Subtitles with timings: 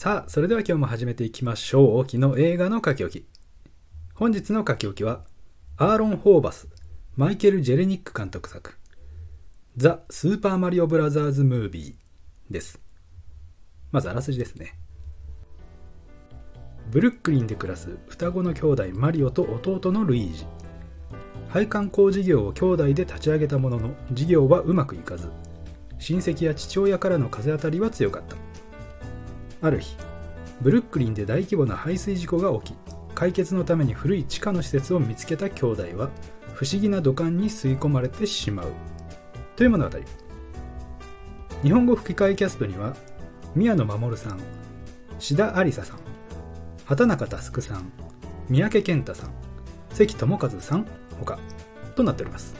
[0.00, 1.98] さあ、それでは今日も始めていきましょう。
[1.98, 3.26] 沖の映画の書き置き。
[4.14, 5.24] 本日の書き置きは、
[5.76, 6.68] アーロン・ホーバス、
[7.16, 8.78] マイケル・ジェレニック監督作、
[9.76, 12.80] ザ・スーパーマリオブラザーズ・ムービーです。
[13.90, 14.78] まずあらすじですね。
[16.92, 20.46] ブルックリンで暮らす双子の兄弟マリオと弟のルイージ。
[21.48, 25.28] 配管工事業を兄弟で立ち上げたものの、事業はうまくいかず、
[25.98, 28.47] 親戚や父親からの風当たりは強かった。
[29.60, 29.96] ある日、
[30.60, 32.76] ブルックリンで大規模な排水事故が起き、
[33.14, 36.10] 解決のために古い地下の施設を見つけた兄弟は、
[36.54, 38.72] 不思議な土管に吸い込まれてしまう。
[39.56, 39.98] という物語。
[41.62, 42.96] 日本語吹き替えキャストには、
[43.54, 44.38] 宮野守さん、
[45.18, 45.98] 志田有沙ささん、
[46.84, 47.92] 畑中佑さん、
[48.48, 49.30] 三宅健太さん、
[49.92, 50.86] 関智和さん、
[51.18, 51.38] 他
[51.96, 52.54] となっております。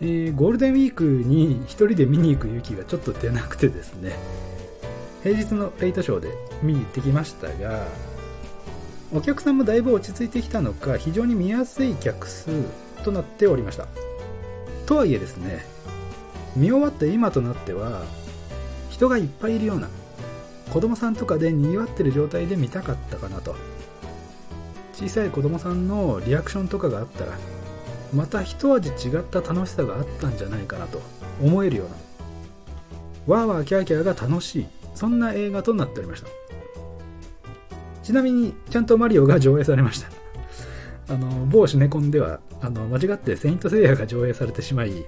[0.00, 4.16] えーゴールデンウィークに一人で見に行く勇気がちょっと出なくてですね、
[5.22, 6.28] 平日のレイトショーで
[6.62, 7.86] 見に行ってきましたが、
[9.12, 12.48] お客さんもだいぶ落ち着いてきたのか、非常に見やすい客数
[13.04, 13.86] となっておりました。
[14.86, 15.64] とはいえですね、
[16.56, 18.02] 見終わった今となっては、
[18.88, 19.88] 人がいっぱいいるような、
[20.72, 23.56] 子供さんとかで賑わってる状態で見たかったかなと。
[24.94, 27.32] 小さい子供さんのリアクションとかがあったら、
[28.14, 31.00] また一味違った楽しさがあったんじゃないかなと
[31.42, 31.88] 思えるよう
[33.30, 34.66] な、わーわーキャーキャーが楽しい、
[35.00, 36.28] そんな映画となっておりました。
[38.02, 40.08] ちなみに、ちゃんとマリオが上映されました。
[41.08, 45.06] あの、某シネコンでは、あの、間違ってセイントセイヤが上映されてしまい、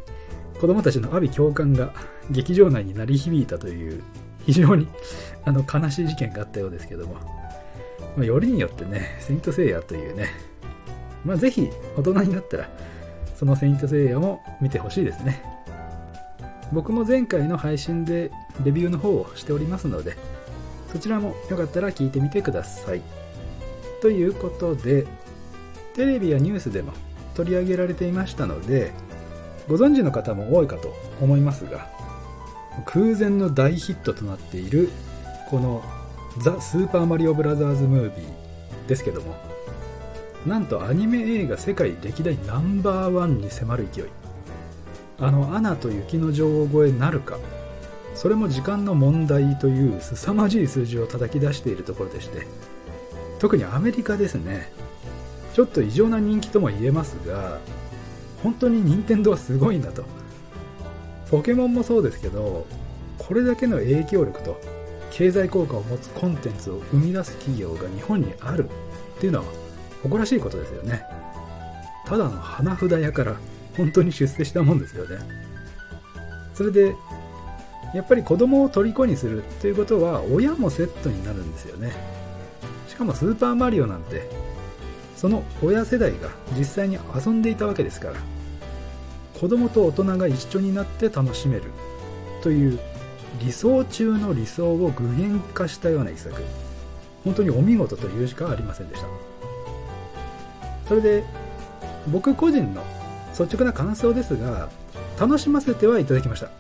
[0.58, 1.92] 子供たちの阿鼻共感が
[2.30, 4.02] 劇場内に鳴り響いたという、
[4.46, 4.88] 非常に
[5.44, 7.16] あの悲しい事件があったようですけども、
[8.16, 10.30] まあ、よりによってね、セイントセイヤというね、
[11.22, 11.68] まあ、ぜひ
[11.98, 12.70] 大人になったら、
[13.36, 15.61] そのセイントセイヤも見てほしいですね。
[16.72, 18.30] 僕も前回の配信で
[18.64, 20.16] レビューの方をしておりますので、
[20.90, 23.02] そちらもよかったら聞いてみてください。
[24.00, 25.06] ということで、
[25.94, 26.92] テレビやニュースでも
[27.34, 28.92] 取り上げられていましたので、
[29.68, 31.88] ご存知の方も多いかと思いますが、
[32.86, 34.90] 空前の大ヒットとなっている、
[35.50, 35.82] この
[36.38, 39.34] ザ・スーパーマリオブラザーズ・ムービーですけども、
[40.46, 44.21] なんとアニメ映画世界歴代ナンバーワンに迫る勢い。
[45.18, 47.38] あの、アナと雪の女王超えなるか、
[48.14, 52.46] それも時間の問題という凄まじい数字を叩き出しているところでして、
[53.38, 54.72] 特にアメリカですね、
[55.54, 57.58] ちょっと異常な人気とも言えますが、
[58.42, 60.04] 本当に任天堂はすごいんだと。
[61.30, 62.66] ポケモンもそうですけど、
[63.18, 64.60] これだけの影響力と
[65.10, 68.68] 経済効果を持つコンテンツを生み出す企業が日本にある
[69.16, 69.44] っていうのは
[70.02, 71.04] 誇らしいことですよね。
[72.04, 73.36] ただの花札屋から
[73.76, 75.18] 本当に出世したもんですよね。
[76.54, 76.94] それで、
[77.94, 81.92] やっぱり子供を虜にするということは親もセットになるんですよね。
[82.88, 84.28] しかもスーパーマリオなんて、
[85.16, 88.14] その親世代が実際に遊んでいたわけですから、
[89.38, 91.64] 子供と大人が一緒になって楽しめる
[92.42, 92.78] という
[93.40, 96.42] 理想中の理想を具現化したような一作。
[97.24, 99.06] 本当にお見事というしかありませんでした。
[100.88, 101.24] それで、
[102.08, 102.82] 僕個人の
[103.38, 104.68] 率直な感想ですが、
[105.18, 106.50] 楽しませてはいただきました。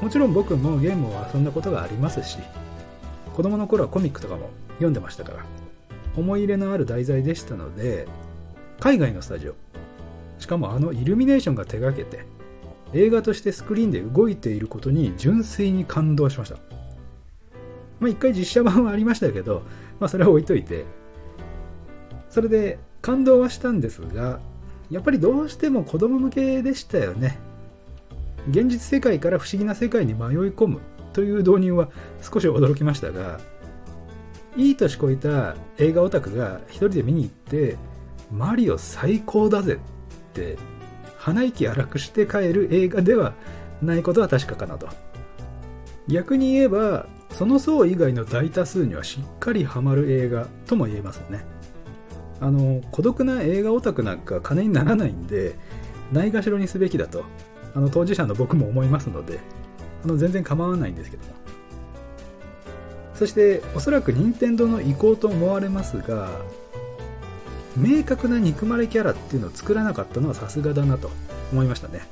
[0.00, 2.38] もちろん僕もゲームを遊んだことがありますし、
[3.34, 5.44] 子供の頃はコミックとかも読んでましたから、
[6.16, 8.06] 思い入れのある題材でしたので、
[8.80, 9.54] 海外のスタジオ、
[10.38, 12.24] しかもあのイルミネーションが手掛けて、
[12.92, 16.56] 映画としてスクリーンで動いていることに純粋に感動しました。
[18.00, 19.62] まあ一回実写版はありましたけど、
[19.98, 20.84] まあそれは置いといて、
[22.30, 24.38] それで感動はしたんですが、
[24.90, 27.38] やっぱりどうしても子供向けでしたよね。
[28.50, 30.80] 現実世界から不思議な世界に迷い込む
[31.12, 31.90] という導入は
[32.22, 33.40] 少し驚きましたが、
[34.56, 37.76] いい年こいた映画オタクが一人で見に行って、
[38.32, 40.58] マリオ最高だぜって
[41.16, 43.34] 鼻息荒くして帰る映画では
[43.82, 44.88] ないことは確かかなと。
[46.08, 51.44] 逆に言えば、その層以外の大多数にはしっかりハマる映画とも言えますね。
[52.40, 55.56] あの、孤独な映画オタクなんか金にならないんで、
[56.12, 57.24] ないがしろにすべきだと、
[57.74, 59.40] あの当事者の僕も思いますので、
[60.04, 61.32] あの全然構わないんですけども。
[63.14, 66.30] そして、おそらく任天堂の意向と思われますが、
[67.76, 71.10] 明確な憎まれキャラっていうのを作らなかったのはさすがだなと
[71.52, 72.02] 思いましたね。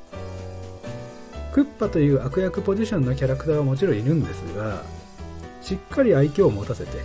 [1.53, 4.83] クッパという悪役ポジションのキャラクターはもちろんいるんですが、
[5.63, 6.99] しっかり愛嬌を持たせて、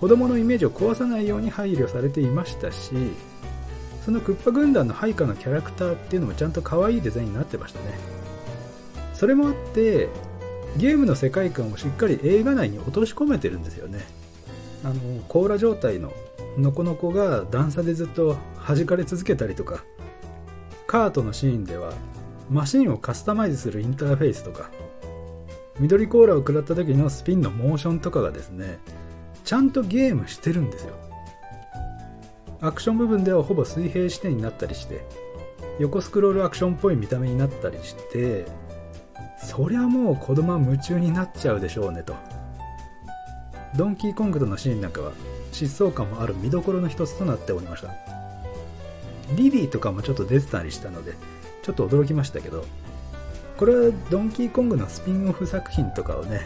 [0.00, 2.92] 子供のイメージを壊さないように配慮されていましたし、
[4.04, 7.98] そのクッパ軍団の配下のキャラクターっていうのもちゃんと可愛いデザインになってましたね。
[9.14, 10.08] それもあって、
[10.76, 14.06] ゲームの世界観をしっかり映画内に落とし込めてるんですよね
[14.84, 14.94] あの
[15.28, 16.12] 甲羅状態の
[16.56, 18.36] ノコノコが段差でずっと
[18.66, 19.84] 弾かれ続けたりとか
[20.86, 21.92] カートのシーンでは
[22.50, 24.70] マシンをカスタマイズするインターフェースとか
[25.78, 28.78] 緑コーラを食らった時のスピンのモーションとかがですね
[29.44, 30.94] ちゃんとゲームしてるんですよ。
[32.60, 35.04] アクション部分ではほぼ水平視点になったりして
[35.78, 38.44] 横スクロールアクションっぽい見た目になったりして
[39.42, 42.14] そりゃもう子供は夢中になっちゃうでしょうねと。
[43.76, 45.12] ドンキーコングとのシーンなんかは
[45.52, 47.94] 疾走感もある見どころの一つとなっておりました。
[49.36, 51.14] リリーとかもちょっと出てたりしたので
[51.62, 52.64] ちょっと驚きましたけど
[53.56, 56.40] これはドンキーコングのスピンオフ作品とかをね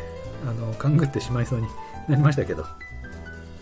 [0.46, 1.66] あの勘ぐってしまいそうに
[2.08, 2.66] なりましたけど、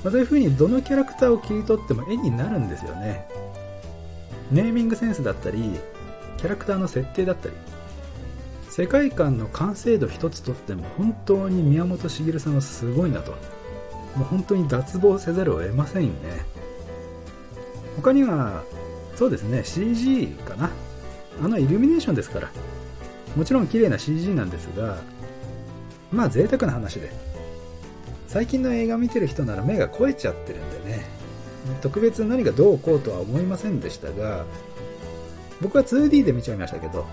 [0.02, 3.26] まあ、そういう風にどのキャラクターを切り取っても絵になるんですよね。
[4.50, 5.78] ネーミングセンスだったり
[6.36, 7.54] キャラクターの設定だったり。
[8.68, 13.32] 世界観の完成度一つとっても本当に宮本茂さんはすごいなと。
[14.16, 16.44] もう本当に脱帽せざるを得ませんよね。
[17.96, 18.64] 他には
[19.14, 20.70] そうですね CG かな。
[21.42, 22.50] あのイルミネーションですから。
[23.36, 24.98] もちろん綺麗な CG なんですが
[26.10, 27.31] まあ贅沢な話で。
[28.32, 31.04] 最近の映画見てる人なら目が肥えちゃってるんでね。
[31.82, 34.46] 特別何がどうこうとは思いませんでしたが
[35.60, 37.06] 僕は 2D で見ちゃいましたけど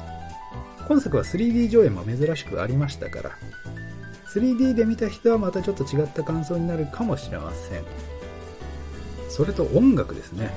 [0.88, 3.32] 今作は 3D 上映も珍しくありましたから
[4.34, 7.84] 3D で見た人はまたちょっと違った感想になるかもしれません。
[9.28, 10.52] それと音楽ですね。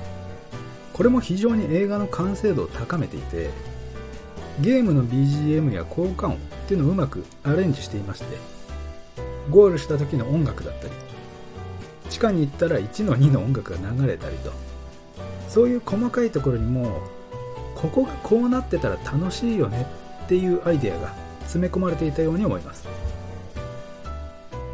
[0.92, 3.50] これも非常に映画の完成度を高めていて
[4.60, 6.38] ゲームの BGM や効果音っ
[6.68, 8.36] ていうのをうまくアレンジしていまして
[9.50, 10.92] ゴールした時の音楽だったり
[12.10, 14.52] 地下に行ったら1の2の音楽が流れたりと
[15.48, 17.00] そういう細かいところにも
[17.74, 19.86] ここがこうなってたら楽しいよね
[20.24, 22.86] っていうアイデアが詰め込まれていたように思います。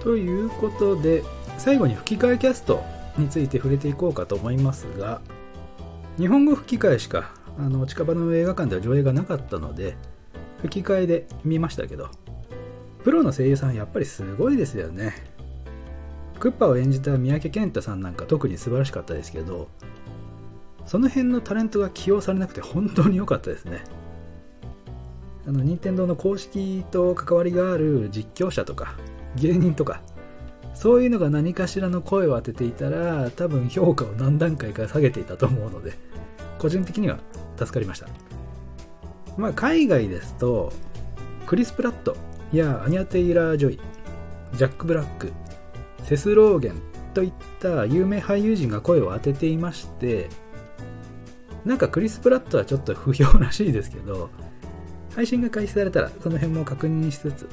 [0.00, 1.25] ということで
[1.59, 2.82] 最後に吹き替えキャスト
[3.17, 5.21] について触れていこうかと思いますが
[6.17, 9.97] 日本語吹き替えしかあの近場の映画館では上映がなかったので
[10.62, 12.11] 吹き替えで見ましたけど
[13.08, 15.14] プロの声優さんやっぱりすごいですよね。
[16.38, 19.69] クッパを演じた三宅健太さんなんか特に素晴らしかったですけど
[20.84, 23.82] その辺のタレントが起用されなくて本当に良かったですね。
[25.46, 28.94] あの任天堂の公式と関わりがある実況者とか
[29.37, 30.02] 芸人とか
[30.75, 35.94] そういうのが何かしらの声を当てていたら多分評価を何段階か下げていたと思うので
[36.58, 37.16] 個人的には
[37.56, 38.08] 助かりました。
[39.38, 40.75] まあ海外ですと
[41.46, 42.27] クリス・プラット。
[42.56, 43.81] やアニャ・テイラー・ジョイ
[44.55, 45.33] ジャック・ブラック
[46.05, 46.81] セス・ローゲン
[47.15, 50.29] といった有名俳優陣が声を当てていまして
[51.65, 54.31] なんかクリス・プラットはちょっと不評らしいですけど
[55.15, 57.49] 配信が開始されたらその辺も確認しつつ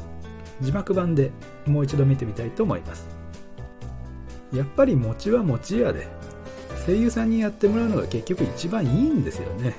[0.61, 1.31] 字幕版で
[1.65, 3.07] もう一度見てみたいと思います。
[4.53, 6.07] やっぱり餅は餅屋で
[6.85, 9.75] 声優さんにやってもらうのが結局一番いいんですよね。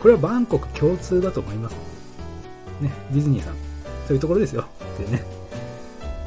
[0.00, 1.76] これはバンコク共通だと思います。
[2.80, 3.73] ねディズニーさん。
[4.06, 4.64] そういうところですよ。
[5.00, 5.24] ってね。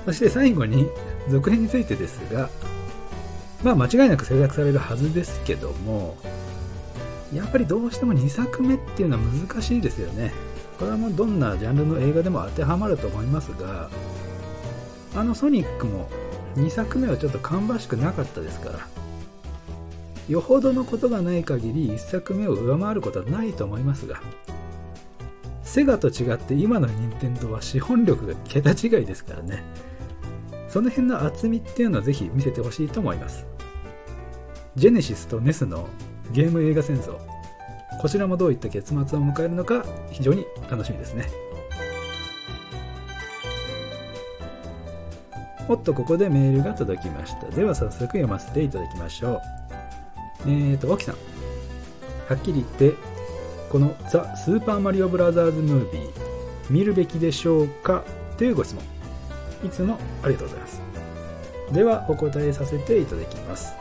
[0.06, 0.88] そして最後に
[1.30, 2.50] 続編についてですが
[3.64, 6.16] まあ間違いなく制作されるはずですけども
[7.34, 10.32] やっぱりどうしても2作目っていうのは難しいですよね。
[10.80, 13.90] これはもうどんなジャンルの映画でも当てはまると思いますが
[15.16, 16.08] あのソニックも
[16.56, 18.88] 2作目はちょっと芳しくなかったですから
[20.30, 24.22] よほどのことがない限り1作目を上回ることはないと思いますが
[25.68, 29.64] セガと違って今の任天堂は資本力が桁違いですからね。
[30.70, 33.46] その辺の厚みっていうのはぜひ見せてほしいと思います。
[34.76, 35.90] ジェネシスとネスの
[36.32, 37.18] ゲーム映画戦争。
[38.02, 41.28] こちらもどういった結末を迎えるのか非常に楽しみですね。
[45.68, 47.48] おっとここでメールが届きました。
[47.48, 49.42] では早速読ませていただきましょう。
[50.46, 51.16] えーと沖さん。
[52.30, 53.17] はっきり言って
[53.70, 56.12] このザ・スーパーマリオブラザーズ・ムービー
[56.70, 58.04] 見るべきでしょうか
[58.38, 58.84] というご質問。
[59.66, 60.82] いつもありがとうございます。
[61.74, 63.74] ではお答えさせていただきます。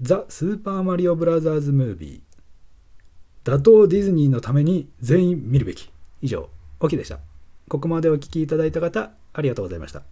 [0.00, 2.20] ザ・スーパーマリオブラザーズ・ムービー。
[3.44, 5.90] 打倒ディズニーのために全員見るべき。
[6.22, 6.48] 以上
[6.80, 7.20] オキでした。
[7.68, 10.02] ここまでお聴きいただいた方ありがとうございました。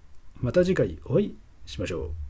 [0.40, 1.36] また次回お会い
[1.66, 2.23] しましょう。